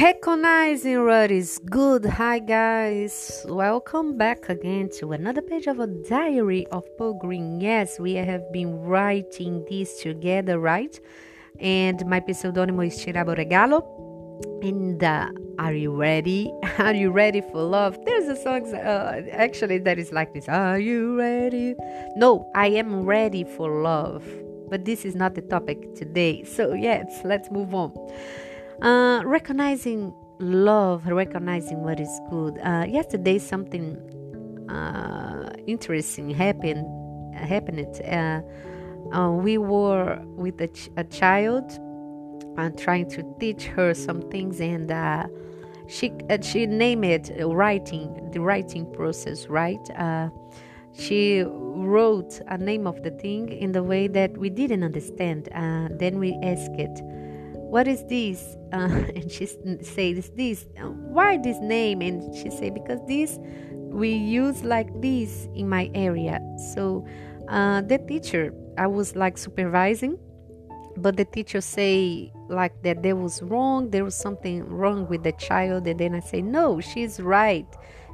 [0.00, 2.04] Recognizing what is good.
[2.04, 3.44] Hi, guys.
[3.48, 7.60] Welcome back again to another page of a diary of Paul Green.
[7.60, 11.00] Yes, we have been writing this together, right?
[11.58, 13.82] And my pseudonym is Tirabo Regalo.
[14.62, 16.52] And uh, are you ready?
[16.78, 17.98] Are you ready for love?
[18.04, 21.74] There's a song uh, actually that is like this Are you ready?
[22.14, 24.22] No, I am ready for love.
[24.70, 26.44] But this is not the topic today.
[26.44, 27.92] So, yes, let's move on.
[28.82, 32.58] Uh, recognizing love, recognizing what is good.
[32.62, 33.98] Uh, yesterday, something
[34.70, 36.86] uh, interesting happened.
[37.34, 38.00] Happened.
[38.04, 38.40] Uh,
[39.12, 41.64] uh, we were with a, ch- a child,
[42.56, 44.92] uh, trying to teach her some things, and
[45.88, 49.90] she she named it writing, the writing process, right?
[50.92, 55.48] she wrote a name of the thing in the way that we didn't understand.
[55.52, 57.00] And then we asked it
[57.70, 58.56] what is this?
[58.68, 62.02] Uh, and she says this uh, why this name?
[62.02, 63.38] And she say because this
[63.72, 66.38] we use like this in my area.
[66.74, 67.06] So
[67.48, 70.18] uh, the teacher i was like supervising
[70.98, 75.32] but the teacher say like that there was wrong there was something wrong with the
[75.32, 77.66] child and then i say no she's right.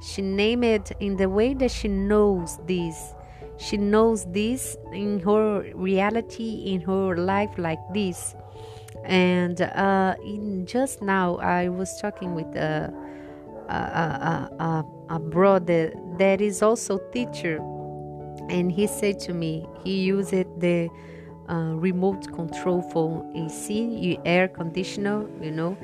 [0.00, 3.14] She named it in the way that she knows this.
[3.58, 8.34] She knows this in her reality in her life like this
[9.04, 12.92] and uh, in just now, I was talking with a,
[13.68, 13.74] a,
[14.58, 17.56] a, a, brother that is also teacher,
[18.48, 20.88] and he said to me he used the
[21.48, 25.76] uh, remote control for AC, air conditioner, you know.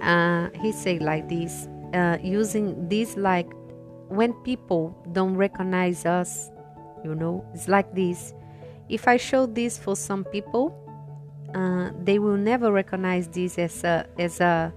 [0.00, 3.48] Uh, he said like this, uh, using this like
[4.08, 6.50] when people don't recognize us,
[7.04, 8.34] you know, it's like this.
[8.88, 10.85] If I show this for some people,
[11.56, 14.72] uh, they will never recognize this as a as a,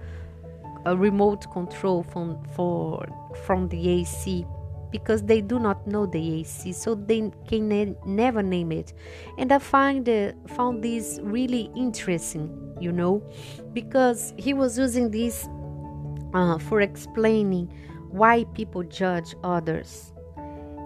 [0.86, 3.06] a remote control from for
[3.44, 4.46] from the AC
[4.90, 8.92] because they do not know the AC, so they can ne- never name it.
[9.38, 13.22] And I find uh, found this really interesting, you know,
[13.74, 15.48] because he was using this
[16.32, 17.66] uh, for explaining
[18.08, 20.12] why people judge others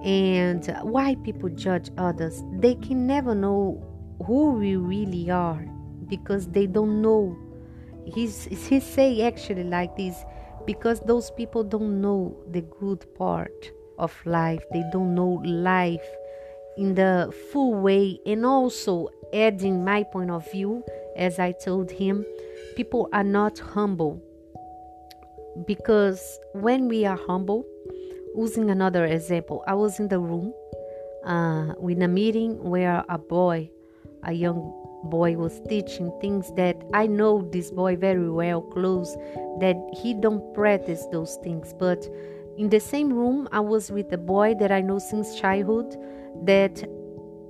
[0.02, 2.42] and why people judge others.
[2.58, 3.80] They can never know
[4.26, 5.64] who we really are
[6.08, 7.36] because they don't know.
[8.04, 10.16] He's he say actually like this
[10.66, 14.62] because those people don't know the good part of life.
[14.72, 16.06] They don't know life
[16.76, 20.82] in the full way and also adding my point of view
[21.16, 22.24] as I told him,
[22.76, 24.22] people are not humble
[25.66, 27.64] because when we are humble,
[28.36, 30.52] using another example, I was in the room
[31.24, 33.70] uh, in a meeting where a boy,
[34.24, 34.72] a young
[35.04, 39.16] boy was teaching things that I know this boy very well close
[39.60, 41.74] that he don't practice those things.
[41.78, 42.06] But
[42.56, 45.96] in the same room I was with a boy that I know since childhood
[46.44, 46.84] that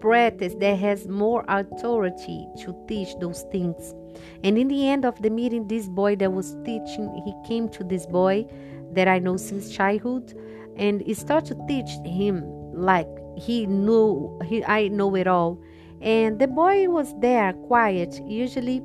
[0.00, 3.94] practice that has more authority to teach those things.
[4.42, 7.84] And in the end of the meeting this boy that was teaching he came to
[7.84, 8.46] this boy
[8.92, 10.34] that I know since childhood
[10.76, 15.60] and he started to teach him like he knew he I know it all
[16.04, 18.20] and the boy was there, quiet.
[18.26, 18.80] Usually,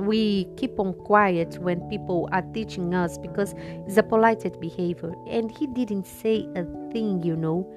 [0.00, 3.54] we keep on quiet when people are teaching us because
[3.86, 5.12] it's a polite behavior.
[5.28, 7.70] And he didn't say a thing, you know.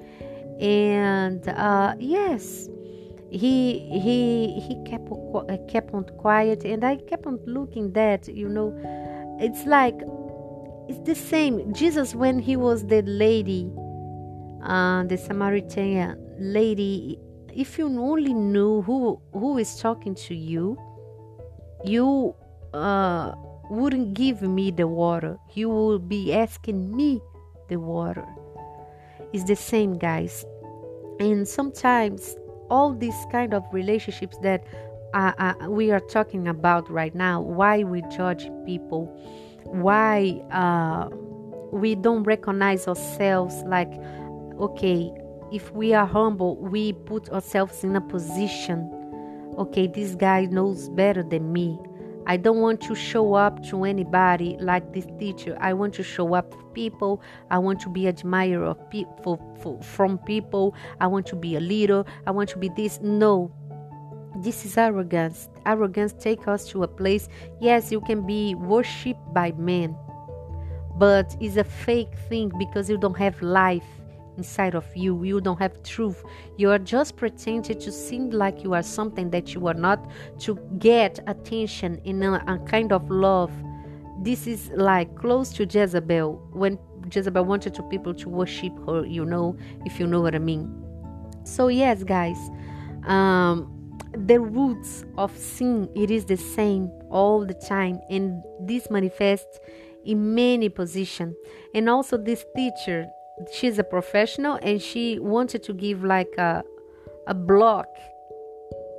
[0.60, 2.70] And uh, yes,
[3.30, 8.48] he he he kept uh, kept on quiet, and I kept on looking that you
[8.48, 8.72] know,
[9.40, 10.00] it's like
[10.88, 11.74] it's the same.
[11.74, 13.70] Jesus, when he was the lady,
[14.62, 17.18] uh, the Samaritan lady
[17.54, 20.78] if you only knew who who is talking to you,
[21.84, 22.34] you
[22.72, 23.34] uh,
[23.70, 25.38] wouldn't give me the water.
[25.54, 27.20] You would be asking me
[27.68, 28.26] the water.
[29.32, 30.44] It's the same, guys.
[31.20, 32.36] And sometimes
[32.70, 34.64] all these kind of relationships that
[35.14, 39.06] uh, uh, we are talking about right now, why we judge people,
[39.64, 41.08] why uh,
[41.72, 43.92] we don't recognize ourselves like,
[44.58, 45.12] okay,
[45.54, 48.90] if we are humble, we put ourselves in a position
[49.58, 51.78] okay, this guy knows better than me.
[52.26, 55.56] I don't want to show up to anybody like this teacher.
[55.60, 57.20] I want to show up for people.
[57.50, 59.38] I want to be admirer of people
[59.82, 60.74] from people.
[61.00, 62.04] I want to be a leader.
[62.26, 62.98] I want to be this.
[63.02, 63.52] No,
[64.38, 65.50] this is arrogance.
[65.66, 67.28] Arrogance take us to a place.
[67.60, 69.94] Yes, you can be worshipped by men,
[70.96, 73.84] but it's a fake thing because you don't have life
[74.36, 75.22] inside of you.
[75.24, 76.24] You don't have truth.
[76.56, 80.10] You are just pretending to seem like you are something that you are not
[80.40, 83.52] to get attention in a, a kind of love
[84.18, 86.78] this is like close to Jezebel when
[87.12, 90.72] Jezebel wanted to people to worship her, you know, if you know what I mean.
[91.44, 92.38] So yes, guys,
[93.06, 93.70] um,
[94.12, 99.58] the roots of sin it is the same all the time, and this manifests
[100.04, 101.34] in many positions.
[101.74, 103.06] And also, this teacher,
[103.52, 106.64] she's a professional, and she wanted to give like a
[107.26, 107.88] a block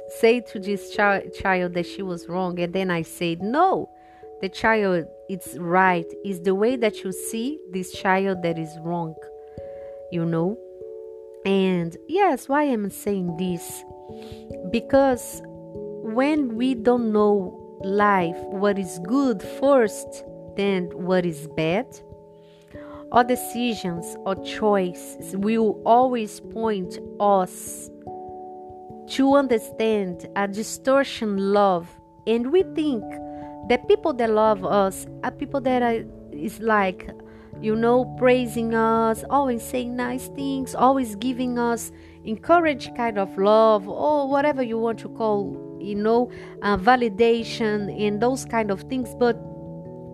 [0.09, 2.59] say to this child, child that she was wrong.
[2.59, 3.89] And then i said no
[4.41, 6.05] the child it's right.
[6.23, 9.15] Is the way that you see this child that is wrong
[10.11, 10.57] you know?
[11.45, 13.83] And yes why am i saying this?
[14.71, 15.41] Because
[16.03, 20.23] when we don't know life what is good first
[20.55, 21.85] then what is bad
[23.15, 27.89] our decisions or choices will always point us
[29.07, 31.87] to understand a distortion love.
[32.27, 33.03] And we think
[33.69, 36.03] the people that love us are people that are
[36.33, 37.09] is like
[37.61, 41.93] you know praising us always saying nice things always giving us
[42.25, 46.29] encourage kind of love or whatever you want to call you know
[46.63, 49.15] uh, validation and those kind of things.
[49.19, 49.37] But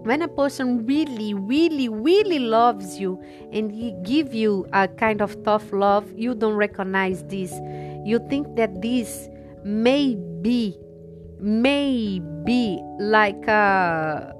[0.03, 3.21] when a person really really really loves you
[3.51, 7.51] and he give you a kind of tough love you don't recognize this.
[8.03, 9.30] You think that this
[9.63, 10.77] may be
[11.42, 14.33] may be like a,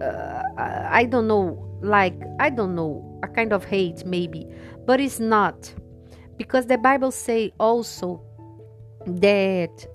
[0.00, 4.46] uh, I don't know, like I don't know, a kind of hate maybe,
[4.86, 5.72] but it's not,
[6.36, 8.22] because the Bible say also
[9.06, 9.86] that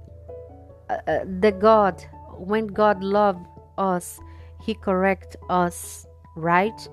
[0.89, 2.03] uh, uh the God,
[2.37, 3.45] when God loved
[3.77, 4.19] us,
[4.61, 6.87] He correct us, right?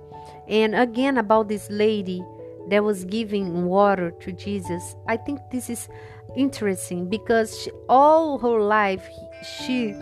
[0.48, 2.24] And again about this lady
[2.68, 5.88] that was giving water to Jesus, I think this is
[6.36, 9.08] interesting because she, all her life
[9.42, 9.92] she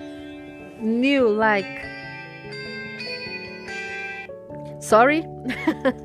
[0.81, 1.65] knew like
[4.81, 5.25] sorry?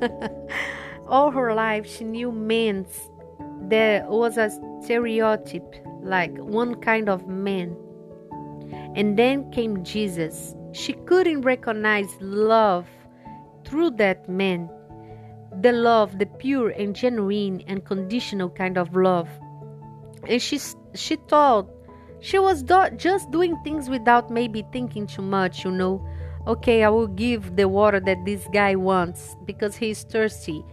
[1.08, 2.86] All her life she knew men
[3.62, 4.50] there was a
[4.82, 7.76] stereotype like one kind of man.
[8.94, 12.86] And then came jesus she couldn't recognize love
[13.64, 14.68] through that man.
[15.62, 19.28] The love the pure and genuine and conditional kind of love.
[20.28, 20.60] And she
[20.94, 21.68] she thought
[22.20, 26.06] she was do- just doing things without maybe thinking too much you know.
[26.46, 30.64] Okay i will give the water that this guy wants because he's thirsty.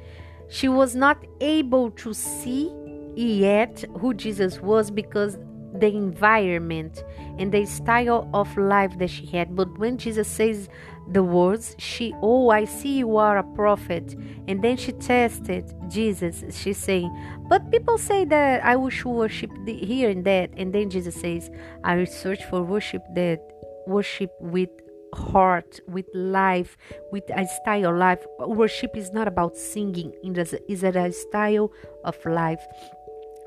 [0.50, 2.74] She was not able to see
[3.16, 5.40] yet who jesus was because
[5.74, 7.04] the environment
[7.38, 9.56] and the style of life that she had.
[9.56, 10.70] But when jesus says
[11.10, 14.16] the words she oh i see you are a prophet
[14.48, 17.10] and then she tested jesus she's saying
[17.48, 21.50] but people say that i wish worship here and that and then jesus says
[21.84, 23.40] i search for worship that
[23.88, 24.70] worship with
[25.14, 26.78] heart with life
[27.12, 28.24] with a style of life.
[28.40, 31.72] Worship is not about singing it is a style
[32.04, 32.62] of life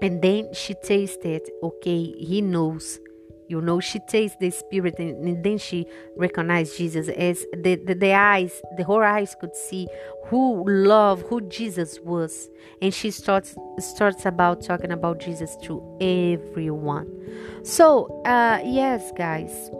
[0.02, 3.00] and then she tasted okay he knows.
[3.48, 5.84] You know she tastes the spirit and, and then she
[6.16, 9.88] recognized jesus as the, the, the eyes the her eyes could see
[10.26, 12.48] who love who jesus was.
[12.80, 17.08] And she starts starts about talking about jesus to everyone.
[17.64, 19.70] So uh yes guys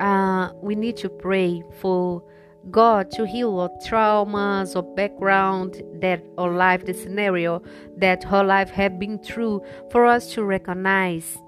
[0.00, 2.22] uh we need to pray for
[2.70, 7.62] God to heal our traumas or background that our life, the scenario
[7.96, 11.38] that her life had been through, for us to recognize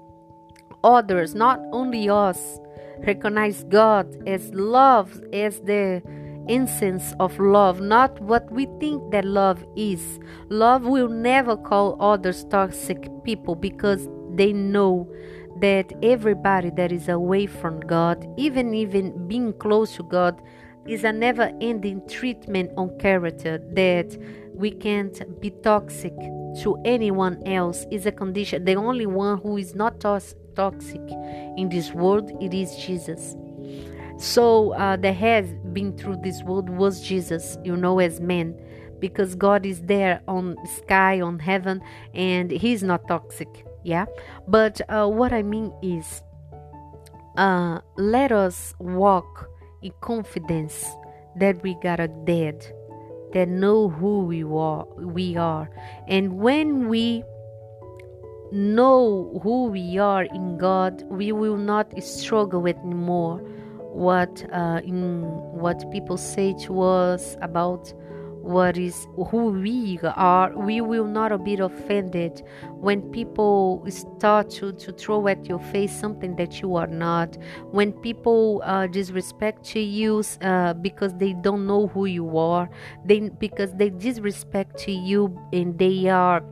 [0.83, 2.59] others, not only us.
[3.05, 6.01] Recognize God as love, as the
[6.49, 10.19] essence of love, not what we think that love is.
[10.49, 15.07] Love will never call others toxic people because they know
[15.59, 20.41] that everybody that is away from God, even even being close to God,
[20.87, 24.17] is a never ending treatment on character that
[24.53, 26.13] we can't be toxic
[26.61, 27.85] to anyone else.
[27.91, 31.01] Is a condition the only one who is not tos- toxic
[31.57, 33.35] in this world it is jesus.
[34.17, 38.55] So uh, that has been through this world was jesus you know as man
[38.99, 41.81] because god is there on sky on heaven
[42.13, 44.05] and he's not toxic yeah?
[44.47, 46.23] But uh, what i mean is
[47.37, 49.49] uh, let us walk
[49.83, 50.85] in confidence
[51.35, 52.65] that we got a dead
[53.33, 55.69] that know who we are we are.
[56.07, 57.23] And when we
[58.51, 63.39] know who we are in God we will not struggle with anymore.
[63.79, 67.93] What uh, in what people say to us about
[68.43, 72.43] what is who we are we will not be offended.
[72.71, 77.37] When people start to, to throw at your face something that you are not
[77.71, 82.69] when people uh, disrespect you uh, because they don't know who you are
[83.05, 86.43] they because they disrespect you and they are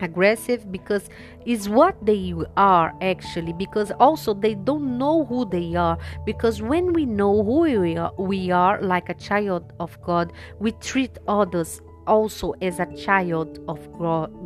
[0.00, 1.08] aggressive because
[1.46, 5.98] is what they are actually because also they don't know who they are.
[6.24, 10.32] Because when we know who we are, we are like a child of god.
[10.58, 13.80] We treat others also as a child of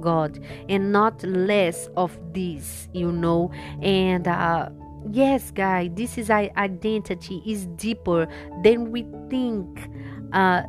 [0.00, 3.50] god and not less of this you know?
[3.80, 4.68] And uh,
[5.10, 8.26] yes guy this is our identity is deeper
[8.62, 9.88] than we think.
[10.32, 10.62] Uh,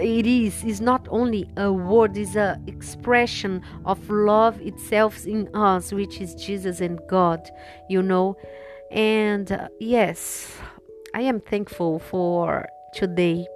[0.00, 5.92] it is is not only a word is a expression of love itself in us
[5.92, 7.50] which is jesus and god
[7.88, 8.36] you know
[8.90, 10.56] and uh, yes
[11.14, 13.46] i am thankful for today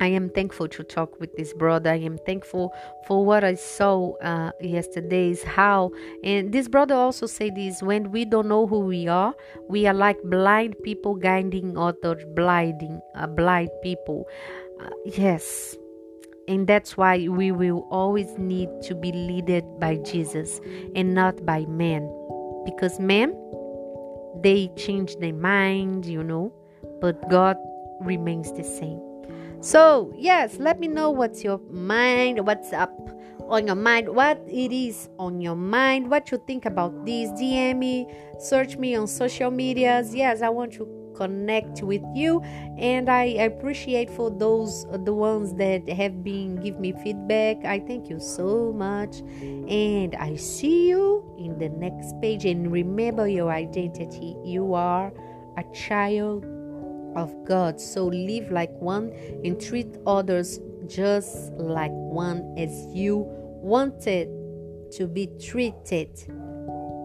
[0.00, 1.90] I am thankful to talk with this brother.
[1.90, 2.74] I am thankful
[3.06, 5.30] for what I saw uh, yesterday.
[5.30, 5.90] Is how
[6.22, 9.34] and this brother also said this: when we don't know who we are,
[9.68, 14.26] we are like blind people guiding others, blinding uh, blind people.
[15.04, 15.76] Yes.
[16.48, 20.60] And that's why we will always need to be led by Jesus
[20.94, 22.08] and not by men.
[22.64, 23.34] Because men,
[24.42, 26.52] they change their mind, you know,
[27.00, 27.56] but God
[28.00, 29.00] remains the same.
[29.60, 32.92] So, yes, let me know what's your mind, what's up
[33.48, 37.30] on your mind, what it is on your mind, what you think about this.
[37.30, 38.06] DM me,
[38.38, 40.14] search me on social medias.
[40.14, 40.84] Yes, I want to
[41.16, 42.40] connect with you
[42.78, 47.64] and i appreciate for those the ones that have been give me feedback.
[47.64, 52.44] I thank you so much and i see you in the next page.
[52.44, 54.36] And remember your identity.
[54.44, 55.12] You are
[55.56, 56.44] a child
[57.16, 57.80] of god.
[57.80, 59.12] So live like one
[59.44, 63.24] and treat others just like one as you
[63.62, 64.28] wanted
[64.92, 66.10] to be treated.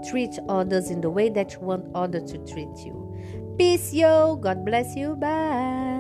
[0.09, 3.01] Treat others in the way that you want others to treat you
[3.61, 4.37] Peace, yo.
[4.41, 5.13] God bless you.
[5.15, 5.90] Bye.